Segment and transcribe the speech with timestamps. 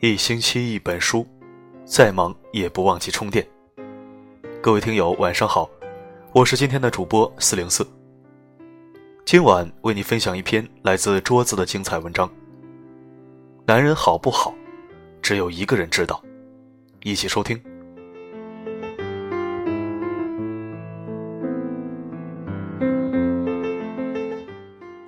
[0.00, 1.26] 一星期一本书，
[1.86, 3.46] 再忙也不忘记充电。
[4.60, 5.70] 各位听友，晚上好，
[6.32, 7.86] 我是今天的主播四零四。
[9.24, 12.30] 今晚为你分享一篇来自桌子的精彩文章。
[13.66, 14.54] 男人好不好，
[15.22, 16.22] 只有一个人知道。
[17.02, 17.58] 一起收听。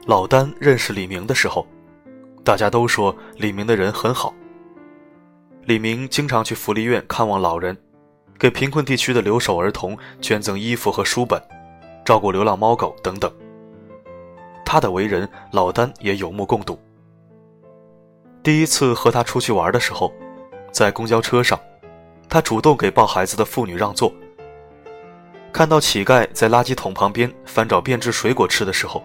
[0.07, 1.66] 老丹认识李明的时候，
[2.45, 4.33] 大家都说李明的人很好。
[5.64, 7.77] 李明经常去福利院看望老人，
[8.38, 11.42] 给贫困地区的留守儿童捐赠衣服和书本，
[12.05, 13.28] 照顾流浪猫狗等等。
[14.64, 16.78] 他的为人，老丹也有目共睹。
[18.45, 20.12] 第一次和他出去玩的时候，
[20.70, 21.59] 在公交车上，
[22.28, 24.12] 他主动给抱孩子的妇女让座。
[25.52, 29.02] 看到乞丐在垃圾桶旁边翻找变质水果吃的时候，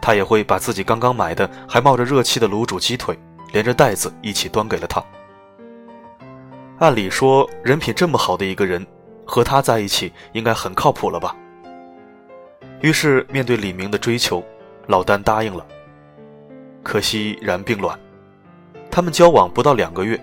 [0.00, 3.18] 他也会把自己刚刚买的还冒着热气的卤煮鸡腿，
[3.52, 5.04] 连着袋子一起端给了他。
[6.78, 8.86] 按理说，人品这么好的一个人，
[9.26, 11.36] 和他在一起应该很靠谱了吧？
[12.80, 14.42] 于是，面对李明的追求，
[14.86, 15.66] 老丹答应了。
[16.82, 17.98] 可惜然并卵，
[18.90, 20.18] 他们交往不到两个月，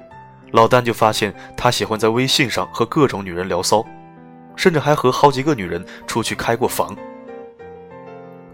[0.51, 3.85] 老丹就发现他喜欢在微信上和各种女人聊骚，
[4.55, 6.97] 甚至还和好几个女人出去开过房。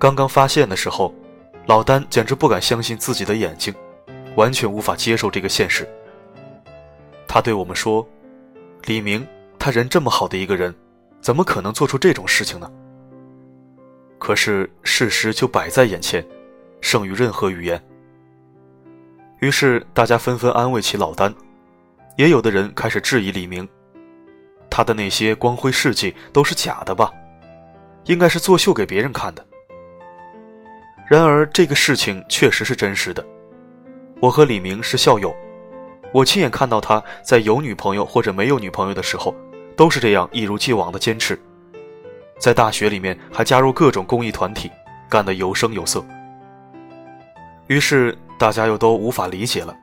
[0.04, 1.16] 刚刚发现的时候，
[1.66, 3.74] 老丹简直不敢相信自己的眼睛，
[4.36, 5.88] 完全无法接受这个现实。
[7.26, 8.06] 他对我们说
[8.84, 9.26] ：“李明，
[9.58, 10.76] 他人这么好的一个人，
[11.22, 12.70] 怎么可能做出这种事情呢？”
[14.20, 16.22] 可是事实就摆在眼前，
[16.82, 17.82] 胜于任何语言。
[19.40, 21.34] 于是大家纷纷安慰起老丹，
[22.18, 23.66] 也有的人开始质疑李明，
[24.70, 27.10] 他的那些光辉事迹都是假的吧？
[28.04, 29.46] 应该是作秀给别人看的。
[31.08, 33.24] 然而这个事情确实是真实的，
[34.20, 35.36] 我和李明是校友。
[36.12, 39.36] 我亲眼看到他在有女朋友或者没有女朋友的时候，
[39.76, 41.40] 都是这样一如既往的坚持。
[42.40, 44.72] 在大学里面还加入各种公益团体，
[45.10, 46.04] 干得有声有色。
[47.68, 49.76] 于是大家又都无法理解了。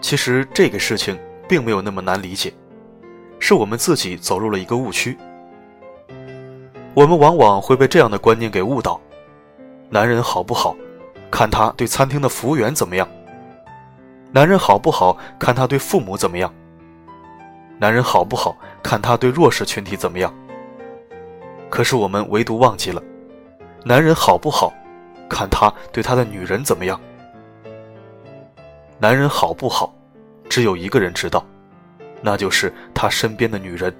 [0.00, 1.18] 其实这个事情
[1.48, 2.52] 并没有那么难理解，
[3.38, 5.16] 是我们自己走入了一个误区。
[6.94, 9.00] 我们往往会被这样的观念给误导：
[9.92, 10.74] 男人好不好，
[11.30, 13.06] 看他对餐厅的服务员怎么样。
[14.30, 16.50] 男人好不好，看他对父母怎么样；
[17.78, 20.34] 男人好不好，看他对弱势群体怎么样。
[21.68, 23.02] 可是我们唯独忘记了，
[23.84, 24.72] 男人好不好，
[25.28, 26.98] 看他对他的女人怎么样。
[28.98, 29.94] 男人好不好，
[30.48, 31.44] 只有一个人知道，
[32.22, 33.94] 那就是他身边的女人。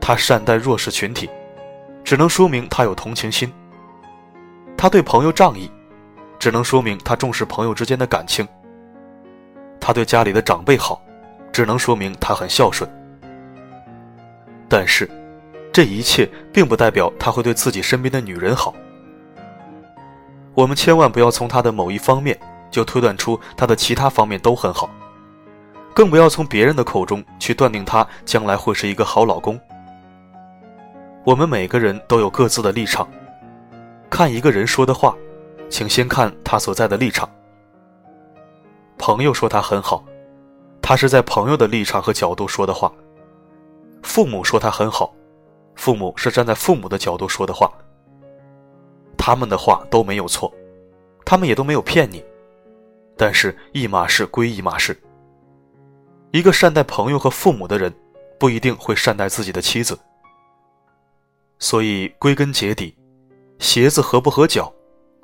[0.00, 1.28] 他善待弱势群体，
[2.02, 3.50] 只能说明他有同情心；
[4.76, 5.70] 他对朋友仗义。
[6.36, 8.46] 只能说明他重视朋友之间的感情。
[9.80, 11.00] 他对家里的长辈好，
[11.50, 12.90] 只能说明他很孝顺。
[14.68, 15.08] 但是，
[15.72, 18.74] 这一切并不代表他会对自己身边的女人好。
[20.52, 22.38] 我们千万不要从他的某一方面
[22.70, 24.90] 就推断出他的其他方面都很好，
[25.94, 29.58] 更不要从别人的口中去断定他将来会是一个好老公。
[31.24, 33.08] 我们每个人都有各自的立场，
[34.14, 35.16] 看一个人说的话。
[35.70, 37.28] 请先看他所在的立场。
[38.96, 40.04] 朋友说他很好，
[40.80, 42.88] 他是在朋友的立场和角度说的话；
[44.04, 45.12] 父母说他很好，
[45.74, 47.68] 父母是站在父母的角度说的话。
[49.18, 50.52] 他们的话都没有错，
[51.24, 52.24] 他们也都没有骗你。
[53.16, 54.96] 但是，一码事归一码事。
[56.30, 57.92] 一个善待朋友和父母的人，
[58.38, 59.98] 不一定会善待自己的妻子。
[61.58, 62.96] 所以，归根结底，
[63.58, 64.72] 鞋子合不合脚？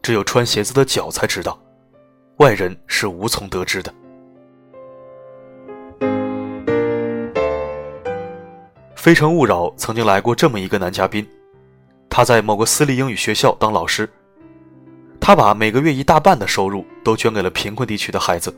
[0.03, 1.61] 只有穿鞋子的脚才知道，
[2.39, 3.93] 外人是无从得知的。
[8.97, 11.27] 《非诚勿扰》曾经来过这么一个男嘉宾，
[12.09, 14.09] 他在某个私立英语学校当老师，
[15.21, 18.55] 他把每个月一大半的收入都捐给了贫困地区的孩子，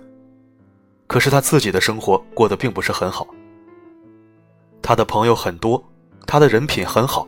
[1.07, 3.27] 可是他自己的生活过得并不是很好。
[4.81, 5.83] 他的朋友很多，
[6.27, 7.27] 他的人品很好，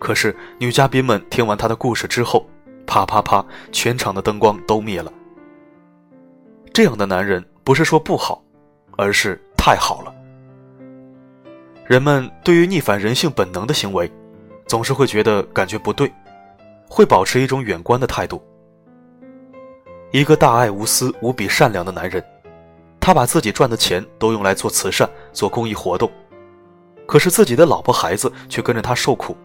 [0.00, 2.44] 可是女嘉宾们听完他的故事之后。
[2.86, 3.44] 啪啪啪！
[3.70, 5.12] 全场的灯光都灭了。
[6.72, 8.42] 这样的男人不是说不好，
[8.96, 10.12] 而是太好了。
[11.86, 14.10] 人们对于逆反人性本能的行为，
[14.66, 16.12] 总是会觉得感觉不对，
[16.88, 18.42] 会保持一种远观的态度。
[20.10, 22.24] 一个大爱无私、无比善良的男人，
[22.98, 26.10] 他把自己赚的钱都用来做慈善、做公益活动，
[27.06, 29.36] 可是自己的老婆孩子却跟着他受苦。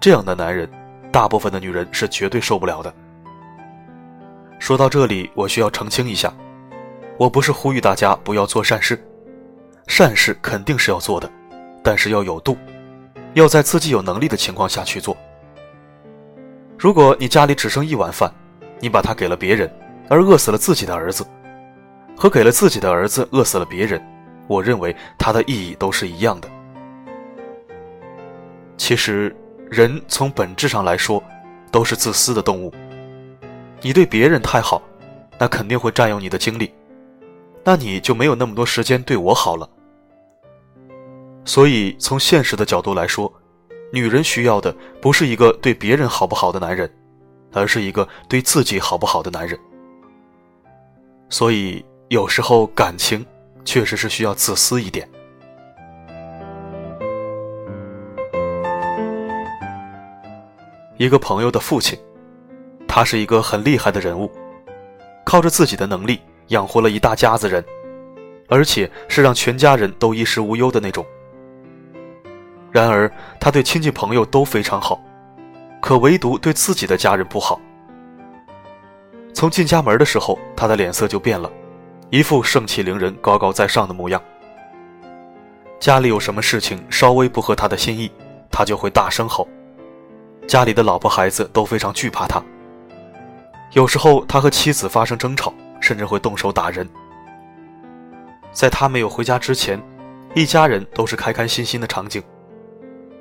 [0.00, 0.68] 这样的男人。
[1.10, 2.94] 大部分的女人是绝对受不了的。
[4.58, 6.30] 说到这里，我需要澄清一下，
[7.16, 9.02] 我不是呼吁大家不要做善事，
[9.86, 11.30] 善事肯定是要做的，
[11.82, 12.58] 但是要有度，
[13.32, 15.16] 要在自己有能力的情况下去做。
[16.78, 18.30] 如果你家里只剩一碗饭，
[18.78, 19.72] 你把它给了别人，
[20.10, 21.24] 而饿死了自己的儿子，
[22.14, 23.98] 和给了自己的儿子饿死了别人，
[24.46, 26.48] 我认为它的意义都是一样的。
[28.76, 29.34] 其实，
[29.70, 31.22] 人从本质上来说，
[31.70, 32.72] 都是自私的动物。
[33.82, 34.82] 你对别人太好，
[35.38, 36.72] 那肯定会占用你的精力，
[37.62, 39.68] 那你就没有那么多时间对我好了。
[41.44, 43.32] 所以，从现实的角度来说，
[43.92, 46.90] 女人需要的不是一个对别人好不好的男人，
[47.52, 49.58] 而是一个对自己好不好的男人。
[51.28, 53.24] 所以，有时候感情
[53.64, 55.08] 确实是需要自私一点。
[60.98, 61.98] 一个朋友的父亲。
[62.86, 64.30] 他是一个很厉害的人物，
[65.24, 67.64] 靠着自己的能力养活了一大家子人，
[68.48, 71.06] 而且是让全家人都衣食无忧的那种。
[72.72, 75.00] 然而，他对亲戚朋友都非常好，
[75.80, 77.60] 可唯独对自己的家人不好。
[79.32, 81.48] 从进家门的时候，他的脸色就变了，
[82.10, 84.20] 一副盛气凌人、高高在上的模样。
[85.78, 88.10] 家里有什么事情稍微不合他的心意，
[88.50, 89.46] 他就会大声吼，
[90.48, 92.42] 家里的老婆孩子都非常惧怕他。
[93.72, 96.88] 有时候他和妻子发生争吵，甚至会动手打人。
[98.50, 99.78] 在他没有回家之前，
[100.34, 102.22] 一家人都是开开心心的场景。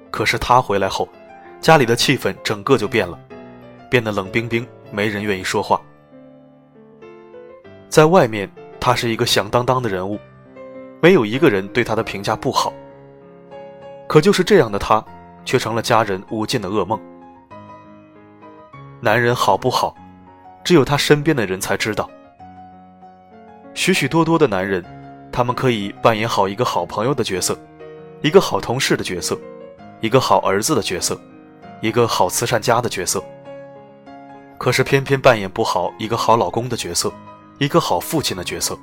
[0.09, 1.09] 可是他回来后，
[1.59, 3.19] 家里的气氛整个就变了，
[3.89, 5.81] 变得冷冰冰，没人愿意说话。
[7.89, 10.17] 在外面，他是一个响当当的人物，
[11.01, 12.71] 没有一个人对他的评价不好。
[14.07, 15.03] 可就是这样的他，
[15.43, 16.97] 却成了家人无尽的噩梦。
[19.07, 19.95] 男人好不好？
[20.65, 22.09] 只有他身边的人才知道。
[23.73, 24.83] 许许多多的男人，
[25.31, 27.57] 他们可以扮演好一个好朋友的角色，
[28.21, 29.39] 一个好同事的角色，
[30.01, 31.17] 一个好儿子的角色，
[31.79, 33.23] 一个好慈善家的角色。
[34.57, 37.09] 可是偏偏扮演不好一个好老公的角色，
[37.59, 38.77] 一个好父亲的角色。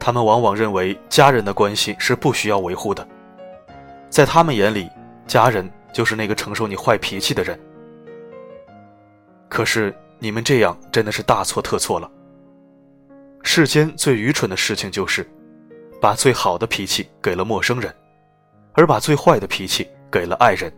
[0.00, 3.06] 他们往往认为家人的关系是不需要维护的，
[4.10, 4.90] 在他们眼里，
[5.24, 7.56] 家人就是那个承受你坏脾气的人。
[9.54, 12.10] 可是你们这样真的是大错特错了。
[13.44, 15.24] 世间最愚蠢的事情就是，
[16.00, 17.94] 把最好的脾气给了陌生人，
[18.72, 20.72] 而把最坏的脾气给了爱人。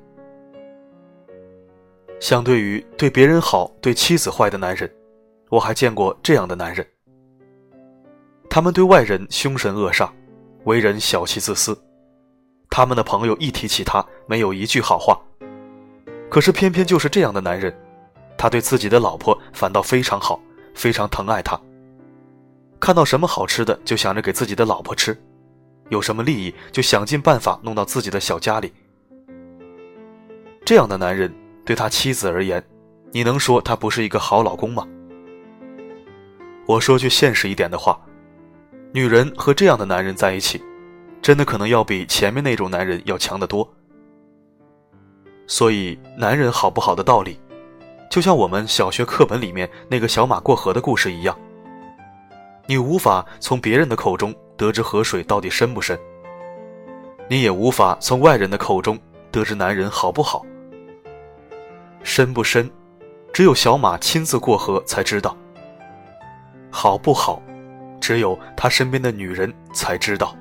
[2.21, 4.93] 相对于对别人好、对妻子坏的男人，
[5.49, 6.87] 我还见过这样的男人。
[8.51, 10.11] 他们对外人凶神恶煞，
[10.65, 11.75] 为人小气自私，
[12.69, 15.19] 他们的朋友一提起他，没有一句好话。
[16.29, 17.75] 可是偏偏就是这样的男人。
[18.47, 20.41] 他对自己的老婆反倒非常好，
[20.73, 21.61] 非常疼爱她。
[22.79, 25.21] 看到什么好吃的就想着给自己的老婆吃，
[25.89, 28.73] 有什么利益就想尽办法弄到自己的小家里。
[30.65, 31.35] 这样的男人
[31.65, 32.65] 对他妻子而言，
[33.11, 34.87] 你能说他不是一个好老公吗？
[36.67, 38.01] 我说句现实一点的话，
[38.93, 40.63] 女人和这样的男人在一起，
[41.21, 43.69] 真的可能要比前面那种男人要强得多。
[45.49, 47.37] 所以，男人好不好的道理。
[48.11, 51.37] 就像我们小学课本里面那个小马过河的故事一样，
[52.67, 55.99] 你无法从别人的口中得知河水到底深不深，
[57.29, 58.99] 你也无法从外人的口中
[59.31, 60.45] 得知男人好不好。
[62.03, 62.71] 深不深，
[63.33, 65.37] 只有小马亲自过河才知道；
[66.71, 67.43] 好不好，
[68.01, 70.35] 只有他身边的女人才知道。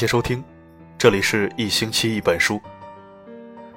[0.00, 0.42] 谢收听，
[0.96, 2.58] 这里是一星期一本书。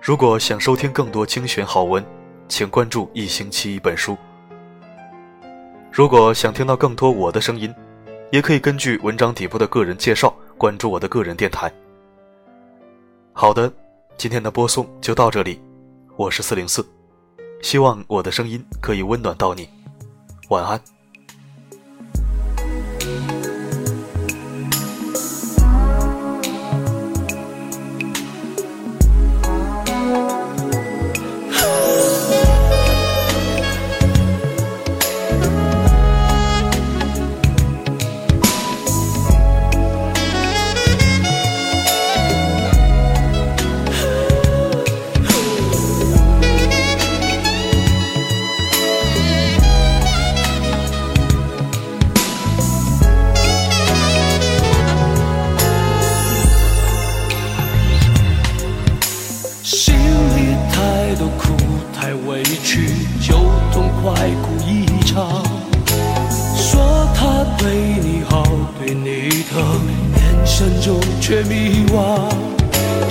[0.01, 2.01] 如果想收听更多精选好文，
[2.48, 4.18] 请关注一星期一本书。
[5.92, 7.75] 如果想听到更多我的声音，
[8.32, 11.70] 也可以根据文章底部的个人介绍关注我的个人电台。
[13.34, 13.70] 好的，
[14.15, 15.62] 今天的播送就到这里，
[16.15, 16.88] 我是四零四，
[17.62, 19.68] 希望我的声音可以温暖到你，
[20.48, 20.82] 晚安。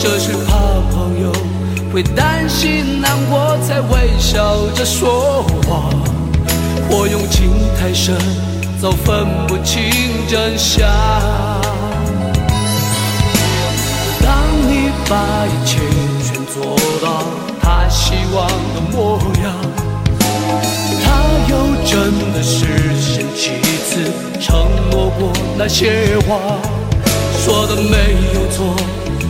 [0.02, 0.59] 这是怕
[0.90, 1.30] 朋友
[1.92, 5.92] 会担心难过，才微笑着说谎。
[6.90, 8.16] 或用情太深，
[8.80, 9.80] 早分不清
[10.28, 10.90] 真相。
[14.21, 15.78] 当你把一切
[16.25, 17.23] 全做到
[17.61, 19.54] 他希望的模样，
[21.04, 21.54] 他又
[21.87, 22.66] 真的实
[23.00, 23.52] 现几
[23.87, 26.59] 次承诺过那些话，
[27.38, 28.75] 说的没有错。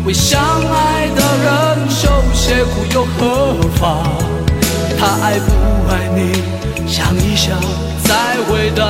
[0.05, 4.03] 为相爱的人受些苦又何妨？
[4.99, 5.53] 他爱不
[5.89, 6.43] 爱你，
[6.89, 7.57] 想一想
[8.03, 8.85] 再回答。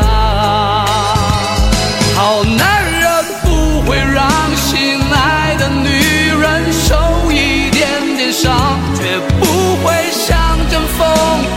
[2.15, 4.25] 好男人不会让
[4.57, 9.45] 心爱的女人受一点点伤，绝不
[9.85, 11.07] 会像阵风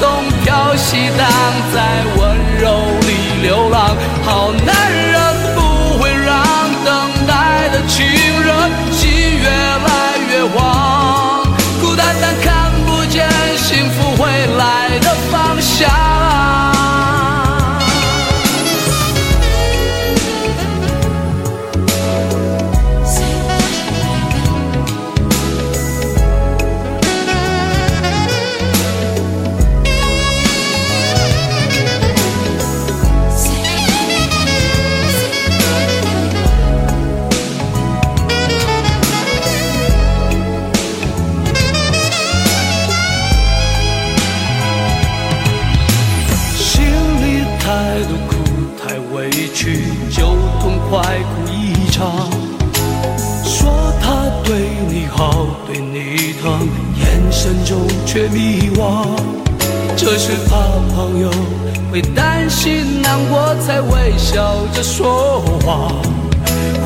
[0.01, 0.03] 东
[0.43, 1.29] 飘西荡，
[1.73, 2.24] 在我
[53.43, 56.67] 说他对你好对你疼，
[56.99, 59.07] 眼神中却迷惘，
[59.95, 60.57] 这是怕
[60.93, 61.31] 朋友
[61.91, 65.89] 会担心难过，才微笑着说谎。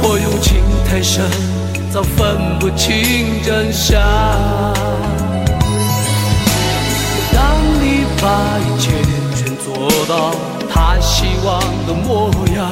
[0.01, 1.25] 或用情太深，
[1.91, 3.99] 早分不清真相。
[7.33, 8.91] 当你把一切
[9.35, 10.31] 全做到
[10.71, 12.71] 他希望的模样，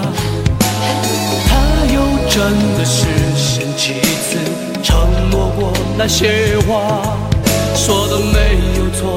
[1.93, 4.37] 又真的实现几次
[4.83, 4.95] 承
[5.29, 7.17] 诺过那些话？
[7.75, 9.15] 说的没有错，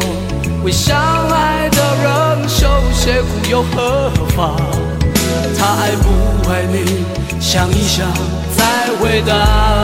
[0.63, 0.97] 为相
[1.31, 4.55] 爱的人受些苦又何妨？
[5.59, 7.05] 他爱不爱你，
[7.41, 8.07] 想一想
[8.57, 9.80] 再回答。